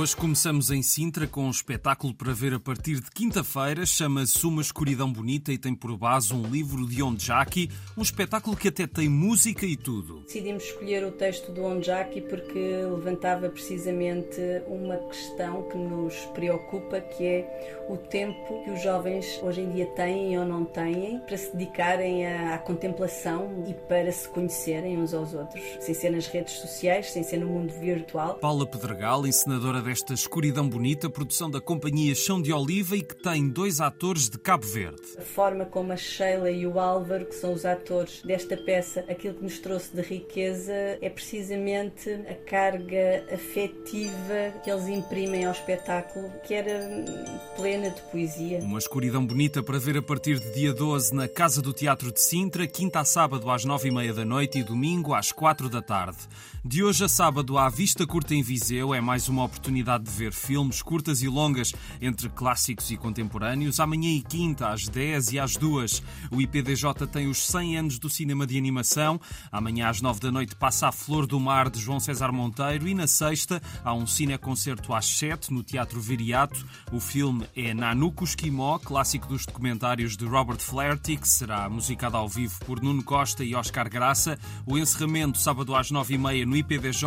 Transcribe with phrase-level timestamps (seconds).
[0.00, 3.84] Hoje começamos em Sintra com um espetáculo para ver a partir de quinta-feira.
[3.84, 8.68] Chama-se Uma Escuridão Bonita e tem por base um livro de Onjaki, um espetáculo que
[8.68, 10.20] até tem música e tudo.
[10.20, 17.22] Decidimos escolher o texto do Onjaki porque levantava precisamente uma questão que nos preocupa, que
[17.22, 21.52] é o tempo que os jovens hoje em dia têm ou não têm para se
[21.54, 27.10] dedicarem à contemplação e para se conhecerem uns aos outros, sem ser nas redes sociais,
[27.10, 28.36] sem ser no mundo virtual.
[28.36, 33.48] Paula Pedregal, encenadora desta Escuridão Bonita, produção da Companhia Chão de Oliva e que tem
[33.48, 35.02] dois atores de Cabo Verde.
[35.18, 39.34] A forma como a Sheila e o Álvaro, que são os atores desta peça, aquilo
[39.34, 46.30] que nos trouxe de riqueza é precisamente a carga afetiva que eles imprimem ao espetáculo,
[46.46, 47.04] que era
[47.56, 48.60] plena de poesia.
[48.60, 52.20] Uma Escuridão Bonita para ver a partir de dia 12 na Casa do Teatro de
[52.20, 55.82] Sintra, quinta a sábado às nove e meia da noite e domingo às quatro da
[55.82, 56.18] tarde.
[56.64, 60.10] De hoje a sábado à Vista Curta em Viseu é mais uma oportunidade oportunidade de
[60.10, 63.78] ver filmes curtas e longas entre clássicos e contemporâneos.
[63.78, 68.10] Amanhã e quinta, às 10 e às 2, o IPDJ tem os 100 anos do
[68.10, 69.20] cinema de animação.
[69.52, 72.88] Amanhã, às 9 da noite, passa a Flor do Mar de João César Monteiro.
[72.88, 76.66] E na sexta, há um cineconcerto às 7 no Teatro Viriato.
[76.92, 82.28] O filme é Nanuko Esquimó, clássico dos documentários de Robert Flaherty, que será musicado ao
[82.28, 84.36] vivo por Nuno Costa e Oscar Graça.
[84.66, 87.04] O encerramento, sábado às 9h30 no IPDJ,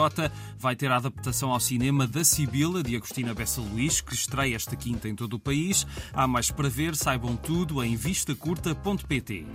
[0.57, 4.55] vai ter a adaptação ao cinema da Cib Sibila, de Agostina Bessa Luís, que estreia
[4.55, 5.87] esta quinta em todo o país.
[6.13, 9.47] Há mais para ver, saibam tudo em vistacurta.pt.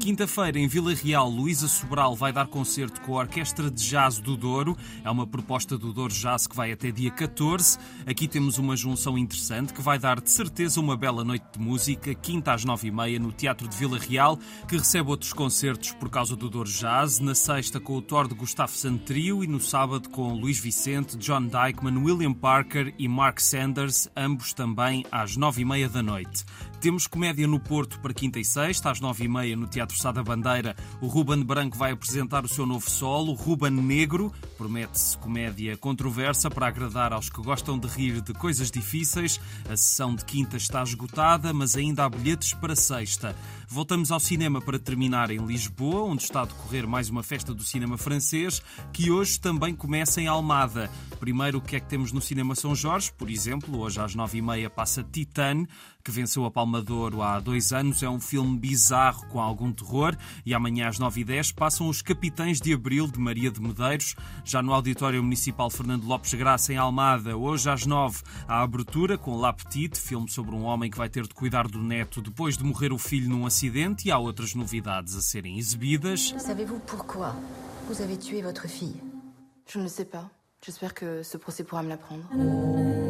[0.00, 4.34] Quinta-feira, em Vila Real, Luísa Sobral vai dar concerto com a Orquestra de Jazz do
[4.34, 4.74] Douro.
[5.04, 7.78] É uma proposta do Douro Jazz que vai até dia 14.
[8.06, 12.14] Aqui temos uma junção interessante que vai dar de certeza uma bela noite de música,
[12.14, 16.08] quinta às nove e meia, no Teatro de Vila Real, que recebe outros concertos por
[16.08, 17.20] causa do Douro Jazz.
[17.20, 21.42] Na sexta, com o Thor de Gustavo Santrio e no sábado, com Luís Vicente, John
[21.42, 26.42] Dykeman, William Parker e Mark Sanders, ambos também às nove e meia da noite.
[26.80, 30.10] Temos comédia no Porto para quinta e sexta, às nove e meia, no Teatro Sá
[30.10, 30.74] da Bandeira.
[30.98, 34.32] O Ruben Branco vai apresentar o seu novo solo, Ruben Negro.
[34.56, 39.38] Promete-se comédia controversa para agradar aos que gostam de rir de coisas difíceis.
[39.68, 43.36] A sessão de quinta está esgotada, mas ainda há bilhetes para sexta.
[43.72, 47.62] Voltamos ao cinema para terminar em Lisboa, onde está a decorrer mais uma festa do
[47.62, 48.60] cinema francês,
[48.92, 50.90] que hoje também começa em Almada.
[51.20, 53.12] Primeiro, o que é que temos no Cinema São Jorge?
[53.12, 55.68] Por exemplo, hoje às nove e meia passa Titane,
[56.02, 58.02] que venceu a Palma de Ouro há dois anos.
[58.02, 60.16] É um filme bizarro com algum terror.
[60.44, 64.16] E amanhã às nove e dez passam Os Capitães de Abril, de Maria de Medeiros.
[64.44, 69.36] Já no Auditório Municipal Fernando Lopes Graça, em Almada, hoje às nove, a abertura com
[69.36, 72.64] La Petite, filme sobre um homem que vai ter de cuidar do neto depois de
[72.64, 73.59] morrer o filho num acidente.
[74.04, 76.34] E há outras novidades a serem exibidas.
[76.38, 77.34] Savez-vous pourquoi
[77.88, 79.00] vous avez tué votre fille?
[79.66, 80.30] Je ne sais pas.
[80.64, 82.24] J'espère que ce procès pourra me l'apprendre.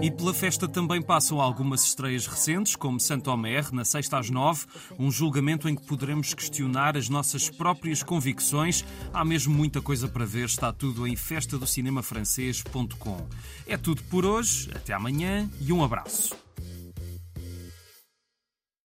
[0.02, 4.66] E pela festa também passam algumas estreias recentes, como Saint-Omer, na sexta às nove,
[4.98, 8.84] um julgamento em que poderemos questionar as nossas próprias convicções.
[9.12, 13.26] Há mesmo muita coisa para ver, está tudo em festadocinemafrancês.com.
[13.66, 16.36] É tudo por hoje, até amanhã e um abraço.